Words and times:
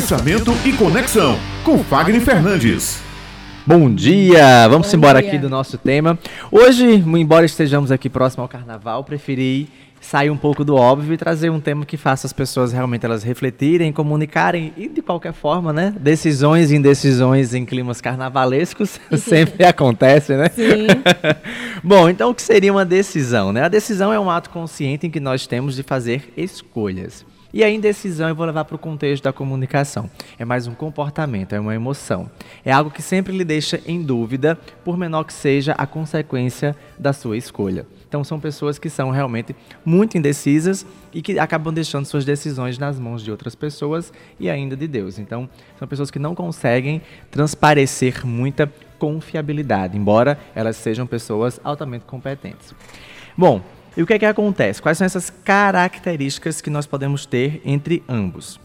Pensamento 0.00 0.50
e 0.64 0.72
Conexão, 0.72 1.38
com 1.62 1.84
Fagner 1.84 2.22
Fernandes. 2.22 3.02
Bom 3.66 3.94
dia! 3.94 4.66
Vamos 4.66 4.88
Bom 4.90 4.96
embora 4.96 5.20
dia. 5.20 5.28
aqui 5.28 5.38
do 5.38 5.50
nosso 5.50 5.76
tema. 5.76 6.18
Hoje, 6.50 6.86
embora 6.86 7.44
estejamos 7.44 7.92
aqui 7.92 8.08
próximo 8.08 8.42
ao 8.42 8.48
carnaval, 8.48 9.04
preferi 9.04 9.68
sair 10.00 10.30
um 10.30 10.38
pouco 10.38 10.64
do 10.64 10.74
óbvio 10.74 11.12
e 11.12 11.18
trazer 11.18 11.50
um 11.50 11.60
tema 11.60 11.84
que 11.84 11.98
faça 11.98 12.26
as 12.26 12.32
pessoas 12.32 12.72
realmente 12.72 13.04
elas 13.04 13.22
refletirem, 13.22 13.92
comunicarem 13.92 14.72
e 14.74 14.88
de 14.88 15.02
qualquer 15.02 15.34
forma, 15.34 15.70
né? 15.70 15.94
Decisões 16.00 16.70
e 16.70 16.76
indecisões 16.76 17.52
em 17.52 17.66
climas 17.66 18.00
carnavalescos 18.00 18.98
sempre 19.18 19.66
acontece, 19.66 20.34
né? 20.34 20.48
Sim. 20.48 20.86
Bom, 21.84 22.08
então 22.08 22.30
o 22.30 22.34
que 22.34 22.40
seria 22.40 22.72
uma 22.72 22.86
decisão, 22.86 23.52
né? 23.52 23.64
A 23.64 23.68
decisão 23.68 24.10
é 24.10 24.18
um 24.18 24.30
ato 24.30 24.48
consciente 24.48 25.06
em 25.06 25.10
que 25.10 25.20
nós 25.20 25.46
temos 25.46 25.76
de 25.76 25.82
fazer 25.82 26.32
escolhas. 26.38 27.28
E 27.52 27.64
a 27.64 27.70
indecisão 27.70 28.28
eu 28.28 28.34
vou 28.34 28.46
levar 28.46 28.64
para 28.64 28.76
o 28.76 28.78
contexto 28.78 29.24
da 29.24 29.32
comunicação. 29.32 30.08
É 30.38 30.44
mais 30.44 30.66
um 30.66 30.74
comportamento, 30.74 31.52
é 31.52 31.60
uma 31.60 31.74
emoção. 31.74 32.30
É 32.64 32.70
algo 32.70 32.90
que 32.90 33.02
sempre 33.02 33.36
lhe 33.36 33.44
deixa 33.44 33.80
em 33.86 34.02
dúvida, 34.02 34.56
por 34.84 34.96
menor 34.96 35.24
que 35.24 35.32
seja 35.32 35.72
a 35.72 35.86
consequência 35.86 36.76
da 36.98 37.12
sua 37.12 37.36
escolha. 37.36 37.86
Então 38.08 38.22
são 38.22 38.40
pessoas 38.40 38.78
que 38.78 38.88
são 38.88 39.10
realmente 39.10 39.54
muito 39.84 40.16
indecisas 40.16 40.86
e 41.12 41.22
que 41.22 41.38
acabam 41.38 41.72
deixando 41.72 42.04
suas 42.04 42.24
decisões 42.24 42.78
nas 42.78 42.98
mãos 42.98 43.22
de 43.22 43.30
outras 43.30 43.54
pessoas 43.54 44.12
e 44.38 44.48
ainda 44.48 44.76
de 44.76 44.86
Deus. 44.86 45.18
Então 45.18 45.48
são 45.78 45.86
pessoas 45.86 46.10
que 46.10 46.18
não 46.18 46.34
conseguem 46.34 47.02
transparecer 47.30 48.26
muita 48.26 48.72
confiabilidade, 48.98 49.96
embora 49.96 50.38
elas 50.54 50.76
sejam 50.76 51.06
pessoas 51.06 51.60
altamente 51.64 52.04
competentes. 52.04 52.74
Bom, 53.36 53.62
e 53.96 54.02
o 54.02 54.06
que 54.06 54.14
é 54.14 54.18
que 54.18 54.24
acontece? 54.24 54.80
Quais 54.80 54.96
são 54.98 55.04
essas 55.04 55.30
características 55.30 56.60
que 56.60 56.70
nós 56.70 56.86
podemos 56.86 57.26
ter 57.26 57.60
entre 57.64 58.02
ambos? 58.08 58.60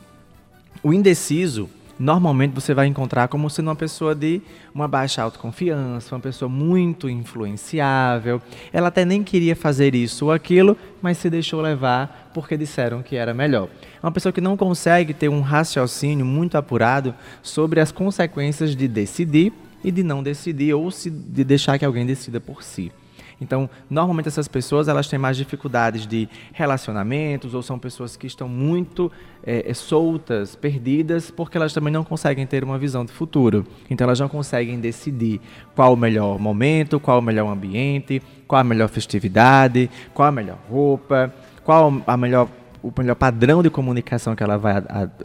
O 0.84 0.94
indeciso, 0.94 1.68
normalmente 1.98 2.54
você 2.54 2.74
vai 2.74 2.86
encontrar 2.86 3.28
como 3.28 3.50
sendo 3.50 3.70
uma 3.70 3.76
pessoa 3.76 4.14
de 4.14 4.40
uma 4.74 4.88
baixa 4.88 5.24
autoconfiança, 5.24 6.14
uma 6.14 6.22
pessoa 6.22 6.48
muito 6.48 7.10
influenciável. 7.10 8.40
Ela 8.72 8.90
até 8.90 9.04
nem 9.04 9.24
queria 9.24 9.56
fazer 9.56 9.96
isso 9.96 10.26
ou 10.26 10.32
aquilo, 10.32 10.78
mas 11.02 11.18
se 11.18 11.30
deixou 11.30 11.60
levar 11.60 12.30
porque 12.34 12.56
disseram 12.56 13.02
que 13.02 13.16
era 13.16 13.34
melhor. 13.34 13.68
É 14.02 14.06
uma 14.06 14.12
pessoa 14.12 14.32
que 14.32 14.42
não 14.42 14.56
consegue 14.56 15.14
ter 15.14 15.30
um 15.30 15.42
raciocínio 15.42 16.26
muito 16.26 16.56
apurado 16.56 17.16
sobre 17.42 17.80
as 17.80 17.92
consequências 17.92 18.76
de 18.76 18.88
decidir 18.88 19.52
e 19.84 19.92
de 19.92 20.04
não 20.04 20.22
decidir 20.22 20.74
ou 20.74 20.90
de 20.92 21.44
deixar 21.44 21.80
que 21.80 21.86
alguém 21.86 22.06
decida 22.06 22.40
por 22.40 22.62
si. 22.62 22.92
Então, 23.40 23.70
normalmente 23.90 24.28
essas 24.28 24.48
pessoas 24.48 24.88
elas 24.88 25.08
têm 25.08 25.20
mais 25.20 25.38
dificuldades 25.38 26.08
de 26.08 26.30
relacionamentos 26.54 27.54
ou 27.54 27.62
são 27.62 27.78
pessoas 27.78 28.16
que 28.16 28.28
estão 28.28 28.48
muito 28.48 29.12
é, 29.44 29.74
soltas, 29.74 30.56
perdidas, 30.56 31.30
porque 31.30 31.58
elas 31.58 31.74
também 31.74 31.92
não 31.92 32.04
conseguem 32.04 32.46
ter 32.46 32.64
uma 32.64 32.78
visão 32.78 33.06
de 33.06 33.12
futuro. 33.12 33.66
Então, 33.90 34.06
elas 34.06 34.20
não 34.20 34.30
conseguem 34.30 34.80
decidir 34.80 35.42
qual 35.76 35.94
o 35.94 35.98
melhor 35.98 36.40
momento, 36.40 37.00
qual 37.00 37.20
o 37.20 37.22
melhor 37.22 37.52
ambiente, 37.52 38.22
qual 38.48 38.62
a 38.62 38.64
melhor 38.64 38.90
festividade, 38.90 39.90
qual 40.14 40.30
a 40.30 40.32
melhor 40.32 40.58
roupa, 40.70 41.34
qual 41.64 42.02
a 42.06 42.18
melhor 42.18 42.48
o 42.86 42.94
melhor 42.96 43.16
padrão 43.16 43.64
de 43.64 43.70
comunicação 43.72 44.36
que 44.36 44.44
ela 44.44 44.60
vai 44.60 44.76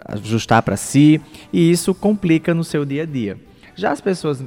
ajustar 0.07 0.63
para 0.63 0.79
si, 0.79 1.21
e 1.53 1.71
isso 1.71 1.95
complica 1.95 2.55
no 2.55 2.65
seu 2.65 2.87
dia 2.87 3.03
a 3.03 3.07
dia. 3.07 3.37
Já 3.81 3.93
as 3.93 4.01
pessoas 4.03 4.45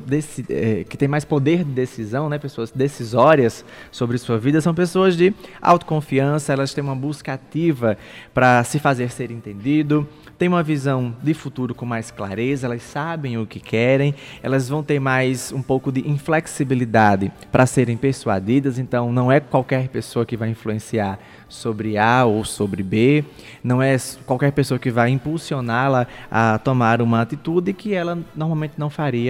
é, 0.48 0.84
que 0.84 0.96
têm 0.96 1.08
mais 1.08 1.26
poder 1.26 1.64
de 1.64 1.72
decisão, 1.72 2.30
né, 2.30 2.38
pessoas 2.38 2.70
decisórias 2.70 3.66
sobre 3.92 4.20
sua 4.20 4.38
vida, 4.38 4.62
são 4.62 4.76
pessoas 4.76 5.18
de 5.18 5.34
autoconfiança, 5.60 6.54
elas 6.54 6.72
têm 6.72 6.84
uma 6.84 6.96
busca 6.96 7.34
ativa 7.34 7.98
para 8.32 8.64
se 8.64 8.78
fazer 8.78 9.10
ser 9.10 9.32
entendido, 9.32 10.08
têm 10.38 10.48
uma 10.48 10.62
visão 10.62 11.16
de 11.24 11.34
futuro 11.34 11.74
com 11.74 11.84
mais 11.84 12.12
clareza, 12.12 12.68
elas 12.68 12.84
sabem 12.84 13.36
o 13.40 13.48
que 13.48 13.60
querem, 13.60 14.14
elas 14.44 14.70
vão 14.70 14.84
ter 14.84 15.00
mais 15.00 15.52
um 15.52 15.64
pouco 15.64 15.92
de 15.92 16.08
inflexibilidade 16.08 17.32
para 17.52 17.66
serem 17.66 17.98
persuadidas, 17.98 18.78
então 18.78 19.12
não 19.12 19.32
é 19.32 19.40
qualquer 19.40 19.88
pessoa 19.88 20.28
que 20.28 20.38
vai 20.38 20.50
influenciar 20.50 21.18
sobre 21.50 21.98
A 21.98 22.24
ou 22.26 22.46
sobre 22.46 22.84
B, 22.84 23.24
não 23.64 23.82
é 23.82 23.96
qualquer 24.28 24.52
pessoa 24.52 24.80
que 24.80 24.92
vai 24.92 25.10
impulsioná-la 25.10 26.06
a 26.30 26.60
tomar 26.60 27.02
uma 27.02 27.22
atitude 27.22 27.74
que 27.74 27.94
ela 27.94 28.20
normalmente 28.36 28.74
não 28.78 28.92
faria 28.92 29.23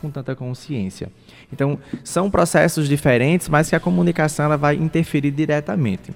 com 0.00 0.10
tanta 0.10 0.34
consciência. 0.34 1.10
Então, 1.52 1.78
são 2.02 2.30
processos 2.30 2.88
diferentes, 2.88 3.48
mas 3.48 3.68
que 3.68 3.76
a 3.76 3.80
comunicação 3.80 4.46
ela 4.46 4.56
vai 4.56 4.74
interferir 4.76 5.30
diretamente. 5.30 6.12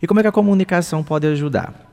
E 0.00 0.06
como 0.06 0.20
é 0.20 0.22
que 0.22 0.28
a 0.28 0.32
comunicação 0.32 1.02
pode 1.02 1.26
ajudar? 1.26 1.85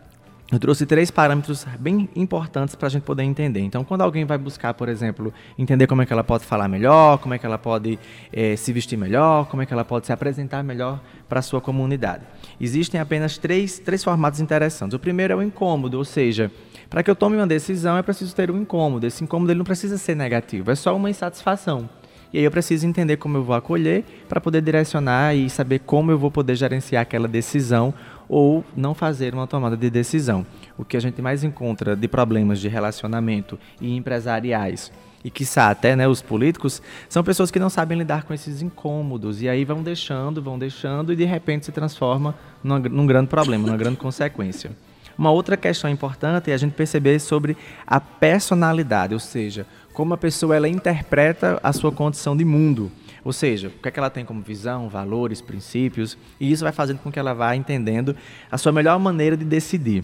Eu 0.53 0.59
trouxe 0.59 0.85
três 0.85 1.09
parâmetros 1.09 1.65
bem 1.79 2.07
importantes 2.15 2.75
para 2.75 2.85
a 2.85 2.89
gente 2.89 3.01
poder 3.01 3.23
entender. 3.23 3.61
Então, 3.61 3.83
quando 3.83 4.01
alguém 4.01 4.23
vai 4.23 4.37
buscar, 4.37 4.71
por 4.75 4.87
exemplo, 4.87 5.33
entender 5.57 5.87
como 5.87 6.03
é 6.03 6.05
que 6.05 6.13
ela 6.13 6.23
pode 6.23 6.45
falar 6.45 6.67
melhor, 6.67 7.17
como 7.17 7.33
é 7.33 7.39
que 7.39 7.45
ela 7.47 7.57
pode 7.57 7.97
eh, 8.31 8.55
se 8.55 8.71
vestir 8.71 8.95
melhor, 8.95 9.47
como 9.47 9.63
é 9.63 9.65
que 9.65 9.73
ela 9.73 9.83
pode 9.83 10.05
se 10.05 10.13
apresentar 10.13 10.63
melhor 10.63 11.01
para 11.27 11.39
a 11.39 11.41
sua 11.41 11.59
comunidade. 11.59 12.21
Existem 12.61 13.01
apenas 13.01 13.35
três, 13.35 13.79
três 13.79 14.03
formatos 14.03 14.39
interessantes. 14.39 14.93
O 14.93 14.99
primeiro 14.99 15.33
é 15.33 15.35
o 15.35 15.41
incômodo, 15.41 15.97
ou 15.97 16.05
seja, 16.05 16.51
para 16.87 17.01
que 17.01 17.09
eu 17.09 17.15
tome 17.15 17.35
uma 17.35 17.47
decisão 17.47 17.97
é 17.97 18.03
preciso 18.03 18.35
ter 18.35 18.51
um 18.51 18.61
incômodo. 18.61 19.07
Esse 19.07 19.23
incômodo 19.23 19.51
ele 19.51 19.57
não 19.57 19.65
precisa 19.65 19.97
ser 19.97 20.15
negativo, 20.15 20.69
é 20.69 20.75
só 20.75 20.95
uma 20.95 21.09
insatisfação. 21.09 21.89
E 22.33 22.39
aí 22.39 22.43
eu 22.43 22.49
preciso 22.49 22.87
entender 22.87 23.17
como 23.17 23.37
eu 23.37 23.43
vou 23.43 23.55
acolher 23.55 24.03
para 24.27 24.41
poder 24.41 24.61
direcionar 24.61 25.35
e 25.35 25.49
saber 25.51 25.79
como 25.79 26.09
eu 26.09 26.17
vou 26.17 26.31
poder 26.31 26.55
gerenciar 26.55 27.03
aquela 27.03 27.27
decisão 27.27 27.93
ou 28.27 28.65
não 28.75 28.95
fazer 28.95 29.35
uma 29.35 29.45
tomada 29.45 29.77
de 29.77 29.87
decisão. 29.89 30.43
O 30.75 30.83
que 30.83 30.97
a 30.97 30.99
gente 30.99 31.21
mais 31.21 31.43
encontra 31.43 31.95
de 31.95 32.07
problemas 32.07 32.59
de 32.59 32.67
relacionamento 32.67 33.59
e 33.79 33.95
empresariais 33.95 34.91
e 35.23 35.29
quiçá 35.29 35.69
até 35.69 35.95
né, 35.95 36.07
os 36.07 36.21
políticos, 36.21 36.81
são 37.07 37.23
pessoas 37.23 37.49
que 37.49 37.59
não 37.59 37.69
sabem 37.69 37.97
lidar 37.97 38.23
com 38.23 38.33
esses 38.33 38.61
incômodos 38.61 39.41
e 39.41 39.47
aí 39.47 39.63
vão 39.63 39.81
deixando, 39.81 40.41
vão 40.41 40.59
deixando 40.59 41.13
e 41.13 41.15
de 41.15 41.23
repente 41.23 41.65
se 41.65 41.71
transforma 41.71 42.35
num, 42.63 42.79
num 42.79 43.07
grande 43.07 43.29
problema, 43.29 43.67
numa 43.67 43.77
grande 43.77 43.97
consequência. 43.97 44.71
Uma 45.17 45.31
outra 45.31 45.55
questão 45.55 45.89
importante 45.89 46.51
é 46.51 46.53
a 46.53 46.57
gente 46.57 46.73
perceber 46.73 47.19
sobre 47.19 47.55
a 47.85 47.99
personalidade, 47.99 49.13
ou 49.13 49.19
seja, 49.19 49.65
como 49.93 50.13
a 50.13 50.17
pessoa 50.17 50.55
ela 50.55 50.67
interpreta 50.67 51.59
a 51.61 51.71
sua 51.71 51.91
condição 51.91 52.35
de 52.35 52.43
mundo. 52.43 52.91
Ou 53.23 53.31
seja, 53.31 53.69
o 53.69 53.71
que, 53.71 53.87
é 53.87 53.91
que 53.91 53.99
ela 53.99 54.09
tem 54.09 54.25
como 54.25 54.41
visão, 54.41 54.89
valores, 54.89 55.41
princípios, 55.41 56.17
e 56.39 56.51
isso 56.51 56.63
vai 56.63 56.73
fazendo 56.73 56.99
com 56.99 57.11
que 57.11 57.19
ela 57.19 57.33
vá 57.33 57.55
entendendo 57.55 58.15
a 58.51 58.57
sua 58.57 58.71
melhor 58.71 58.99
maneira 58.99 59.37
de 59.37 59.45
decidir. 59.45 60.03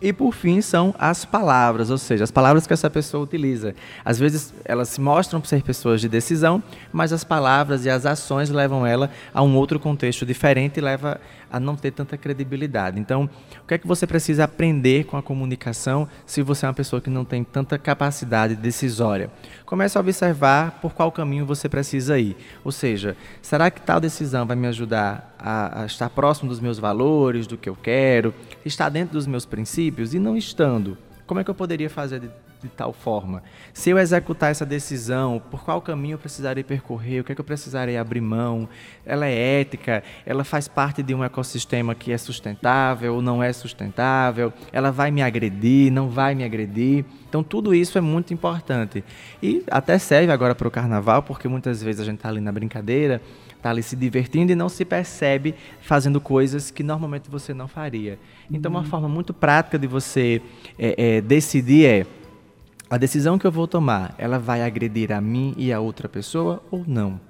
E 0.00 0.12
por 0.12 0.34
fim 0.34 0.60
são 0.60 0.94
as 0.98 1.24
palavras, 1.24 1.88
ou 1.88 1.96
seja, 1.96 2.22
as 2.22 2.30
palavras 2.30 2.66
que 2.66 2.72
essa 2.72 2.90
pessoa 2.90 3.24
utiliza. 3.24 3.74
Às 4.04 4.18
vezes 4.18 4.52
elas 4.62 4.90
se 4.90 5.00
mostram 5.00 5.42
ser 5.42 5.62
pessoas 5.62 6.02
de 6.02 6.08
decisão, 6.08 6.62
mas 6.92 7.14
as 7.14 7.24
palavras 7.24 7.86
e 7.86 7.90
as 7.90 8.04
ações 8.04 8.50
levam 8.50 8.86
ela 8.86 9.10
a 9.32 9.42
um 9.42 9.56
outro 9.56 9.80
contexto 9.80 10.26
diferente 10.26 10.76
e 10.76 10.82
leva 10.82 11.18
a 11.50 11.58
não 11.58 11.76
ter 11.76 11.92
tanta 11.92 12.18
credibilidade. 12.18 13.00
Então, 13.00 13.30
o 13.62 13.66
que 13.66 13.74
é 13.74 13.78
que 13.78 13.86
você 13.86 14.06
precisa 14.06 14.44
aprender 14.44 15.04
com 15.04 15.16
a 15.16 15.22
comunicação 15.22 16.06
se 16.26 16.42
você 16.42 16.66
é 16.66 16.68
uma 16.68 16.74
pessoa 16.74 17.00
que 17.00 17.08
não 17.08 17.24
tem 17.24 17.42
tanta 17.42 17.78
capacidade 17.78 18.54
decisória? 18.54 19.30
Comece 19.64 19.96
a 19.96 20.00
observar 20.00 20.78
por 20.82 20.92
qual 20.92 21.10
caminho 21.10 21.46
você 21.46 21.68
precisa 21.68 22.18
ir. 22.18 22.36
Ou 22.62 22.72
seja, 22.72 23.16
será 23.40 23.70
que 23.70 23.80
tal 23.80 23.98
decisão 23.98 24.44
vai 24.44 24.56
me 24.56 24.66
ajudar 24.66 25.34
a, 25.38 25.82
a 25.82 25.86
estar 25.86 26.10
próximo 26.10 26.50
dos 26.50 26.60
meus 26.60 26.78
valores, 26.78 27.46
do 27.46 27.56
que 27.56 27.68
eu 27.68 27.76
quero, 27.76 28.34
estar 28.64 28.88
dentro 28.88 29.14
dos 29.14 29.26
meus 29.26 29.46
princípios 29.46 29.85
e 30.14 30.18
não 30.18 30.36
estando? 30.36 30.96
Como 31.26 31.40
é 31.40 31.44
que 31.44 31.50
eu 31.50 31.54
poderia 31.54 31.90
fazer 31.90 32.22
de 32.66 32.72
tal 32.72 32.92
forma. 32.92 33.42
Se 33.72 33.90
eu 33.90 33.98
executar 33.98 34.50
essa 34.50 34.66
decisão, 34.66 35.42
por 35.50 35.64
qual 35.64 35.80
caminho 35.80 36.14
eu 36.14 36.18
precisarei 36.18 36.62
percorrer, 36.62 37.20
o 37.20 37.24
que 37.24 37.32
é 37.32 37.34
que 37.34 37.40
eu 37.40 37.44
precisarei 37.44 37.96
abrir 37.96 38.20
mão? 38.20 38.68
Ela 39.04 39.26
é 39.26 39.60
ética, 39.60 40.02
ela 40.24 40.44
faz 40.44 40.68
parte 40.68 41.02
de 41.02 41.14
um 41.14 41.24
ecossistema 41.24 41.94
que 41.94 42.12
é 42.12 42.18
sustentável 42.18 43.14
ou 43.14 43.22
não 43.22 43.42
é 43.42 43.52
sustentável, 43.52 44.52
ela 44.72 44.90
vai 44.90 45.10
me 45.10 45.22
agredir, 45.22 45.90
não 45.92 46.08
vai 46.08 46.34
me 46.34 46.44
agredir. 46.44 47.04
Então 47.28 47.42
tudo 47.42 47.74
isso 47.74 47.98
é 47.98 48.00
muito 48.00 48.32
importante. 48.34 49.04
E 49.42 49.62
até 49.70 49.98
serve 49.98 50.32
agora 50.32 50.54
para 50.54 50.68
o 50.68 50.70
carnaval, 50.70 51.22
porque 51.22 51.48
muitas 51.48 51.82
vezes 51.82 52.00
a 52.00 52.04
gente 52.04 52.16
está 52.16 52.28
ali 52.28 52.40
na 52.40 52.52
brincadeira, 52.52 53.20
está 53.66 53.70
ali 53.70 53.82
se 53.82 53.96
divertindo 53.96 54.52
e 54.52 54.54
não 54.54 54.68
se 54.68 54.84
percebe 54.84 55.54
fazendo 55.80 56.20
coisas 56.20 56.70
que 56.70 56.82
normalmente 56.82 57.28
você 57.28 57.52
não 57.52 57.66
faria. 57.66 58.18
Então, 58.50 58.70
uma 58.70 58.84
forma 58.84 59.08
muito 59.08 59.34
prática 59.34 59.78
de 59.78 59.86
você 59.86 60.40
é, 60.78 61.16
é, 61.16 61.20
decidir 61.20 61.84
é 61.84 62.06
a 62.88 62.96
decisão 62.96 63.38
que 63.38 63.46
eu 63.46 63.50
vou 63.50 63.66
tomar, 63.66 64.14
ela 64.16 64.38
vai 64.38 64.62
agredir 64.62 65.12
a 65.12 65.20
mim 65.20 65.54
e 65.56 65.72
a 65.72 65.80
outra 65.80 66.08
pessoa 66.08 66.62
ou 66.70 66.84
não? 66.86 67.20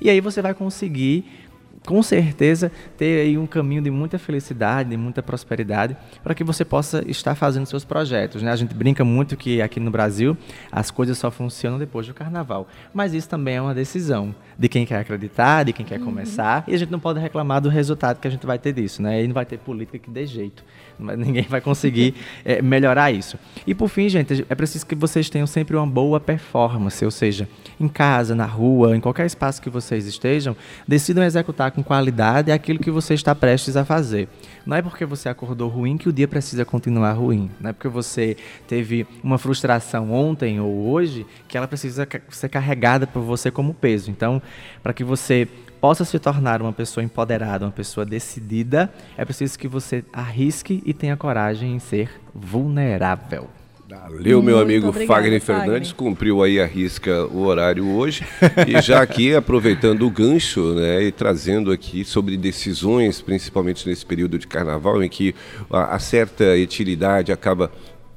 E 0.00 0.10
aí 0.10 0.20
você 0.20 0.42
vai 0.42 0.54
conseguir 0.54 1.47
com 1.88 2.02
certeza 2.02 2.70
ter 2.98 3.22
aí 3.22 3.38
um 3.38 3.46
caminho 3.46 3.80
de 3.80 3.90
muita 3.90 4.18
felicidade, 4.18 4.90
de 4.90 4.96
muita 4.98 5.22
prosperidade, 5.22 5.96
para 6.22 6.34
que 6.34 6.44
você 6.44 6.62
possa 6.62 7.02
estar 7.08 7.34
fazendo 7.34 7.64
seus 7.64 7.82
projetos. 7.82 8.42
Né? 8.42 8.52
A 8.52 8.56
gente 8.56 8.74
brinca 8.74 9.06
muito 9.06 9.38
que 9.38 9.62
aqui 9.62 9.80
no 9.80 9.90
Brasil 9.90 10.36
as 10.70 10.90
coisas 10.90 11.16
só 11.16 11.30
funcionam 11.30 11.78
depois 11.78 12.06
do 12.06 12.12
carnaval, 12.12 12.68
mas 12.92 13.14
isso 13.14 13.26
também 13.26 13.54
é 13.54 13.62
uma 13.62 13.74
decisão 13.74 14.34
de 14.58 14.68
quem 14.68 14.84
quer 14.84 14.98
acreditar, 14.98 15.64
de 15.64 15.72
quem 15.72 15.86
quer 15.86 15.98
uhum. 15.98 16.04
começar, 16.04 16.62
e 16.68 16.74
a 16.74 16.76
gente 16.76 16.90
não 16.90 17.00
pode 17.00 17.20
reclamar 17.20 17.62
do 17.62 17.70
resultado 17.70 18.20
que 18.20 18.28
a 18.28 18.30
gente 18.30 18.44
vai 18.44 18.58
ter 18.58 18.74
disso, 18.74 19.00
né? 19.00 19.22
E 19.22 19.26
não 19.26 19.32
vai 19.32 19.46
ter 19.46 19.56
política 19.56 19.98
que 19.98 20.10
dê 20.10 20.26
jeito, 20.26 20.62
ninguém 20.98 21.46
vai 21.48 21.62
conseguir 21.62 22.14
é, 22.44 22.60
melhorar 22.60 23.10
isso. 23.10 23.38
E 23.66 23.74
por 23.74 23.88
fim, 23.88 24.10
gente, 24.10 24.44
é 24.46 24.54
preciso 24.54 24.84
que 24.84 24.94
vocês 24.94 25.30
tenham 25.30 25.46
sempre 25.46 25.74
uma 25.74 25.86
boa 25.86 26.20
performance, 26.20 27.02
ou 27.02 27.10
seja, 27.10 27.48
em 27.80 27.88
casa, 27.88 28.34
na 28.34 28.44
rua, 28.44 28.94
em 28.94 29.00
qualquer 29.00 29.24
espaço 29.24 29.62
que 29.62 29.70
vocês 29.70 30.06
estejam, 30.06 30.54
decidam 30.86 31.24
executar 31.24 31.70
com 31.78 31.82
qualidade 31.84 32.50
aquilo 32.50 32.78
que 32.78 32.90
você 32.90 33.14
está 33.14 33.34
prestes 33.34 33.76
a 33.76 33.84
fazer. 33.84 34.28
Não 34.66 34.76
é 34.76 34.82
porque 34.82 35.04
você 35.04 35.28
acordou 35.28 35.68
ruim 35.68 35.96
que 35.96 36.08
o 36.08 36.12
dia 36.12 36.26
precisa 36.26 36.64
continuar 36.64 37.12
ruim. 37.12 37.50
Não 37.60 37.70
é 37.70 37.72
porque 37.72 37.88
você 37.88 38.36
teve 38.66 39.06
uma 39.22 39.38
frustração 39.38 40.12
ontem 40.12 40.60
ou 40.60 40.90
hoje 40.90 41.24
que 41.46 41.56
ela 41.56 41.68
precisa 41.68 42.06
ser 42.28 42.48
carregada 42.48 43.06
por 43.06 43.22
você 43.22 43.50
como 43.50 43.72
peso. 43.72 44.10
Então, 44.10 44.42
para 44.82 44.92
que 44.92 45.04
você 45.04 45.46
possa 45.80 46.04
se 46.04 46.18
tornar 46.18 46.60
uma 46.60 46.72
pessoa 46.72 47.04
empoderada, 47.04 47.64
uma 47.64 47.70
pessoa 47.70 48.04
decidida, 48.04 48.92
é 49.16 49.24
preciso 49.24 49.56
que 49.56 49.68
você 49.68 50.04
arrisque 50.12 50.82
e 50.84 50.92
tenha 50.92 51.16
coragem 51.16 51.76
em 51.76 51.78
ser 51.78 52.10
vulnerável. 52.34 53.48
Valeu, 53.88 54.42
meu 54.42 54.58
amigo 54.58 54.92
Fagner 54.92 55.40
Fernandes, 55.40 55.92
cumpriu 55.92 56.42
aí 56.42 56.60
a 56.60 56.66
risca 56.66 57.24
o 57.24 57.46
horário 57.46 57.88
hoje. 57.88 58.22
e 58.66 58.82
já 58.82 59.00
aqui 59.00 59.32
aproveitando 59.34 60.06
o 60.06 60.10
gancho, 60.10 60.74
né, 60.74 61.04
e 61.04 61.10
trazendo 61.10 61.72
aqui 61.72 62.04
sobre 62.04 62.36
decisões, 62.36 63.22
principalmente 63.22 63.88
nesse 63.88 64.04
período 64.04 64.38
de 64.38 64.46
carnaval, 64.46 65.02
em 65.02 65.08
que 65.08 65.34
a, 65.70 65.94
a 65.94 65.98
certa 65.98 66.54
etilidade 66.58 67.32
acaba 67.32 67.72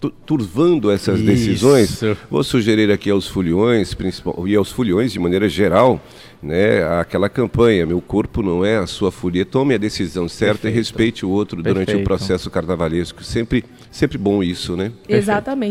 turvando 0.09 0.89
essas 0.89 1.19
Isso. 1.19 1.25
decisões, 1.27 2.01
vou 2.30 2.44
sugerir 2.44 2.92
aqui 2.92 3.09
aos 3.09 3.27
foliões, 3.27 3.94
principal, 3.94 4.48
e 4.48 4.56
aos 4.56 4.71
foliões 4.71 5.12
de 5.12 5.19
maneira 5.19 5.48
geral, 5.48 6.01
né, 6.42 6.83
aquela 7.00 7.30
campanha, 7.30 7.86
meu 7.86 8.01
corpo 8.01 8.42
não 8.42 8.65
é 8.65 8.77
a 8.77 8.88
sua 8.88 9.12
folia, 9.12 9.45
tome 9.45 9.75
a 9.75 9.77
decisão 9.77 10.27
certa 10.27 10.53
Perfeito. 10.63 10.74
e 10.74 10.77
respeite 10.77 11.25
o 11.25 11.30
outro 11.30 11.62
Perfeito. 11.62 11.86
durante 11.86 12.01
o 12.01 12.03
processo 12.03 12.50
carnavalesco. 12.50 13.24
Sempre, 13.24 13.63
sempre 13.92 14.18
bom 14.18 14.42
isso, 14.42 14.75
né? 14.75 14.92
Exatamente. 15.07 15.69